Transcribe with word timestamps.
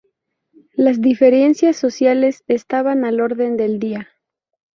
Las 0.73 0.99
diferencias 0.99 1.77
sociales 1.77 2.43
estaban 2.47 3.05
al 3.05 3.21
orden 3.21 3.55
del 3.55 3.77
día. 3.77 4.09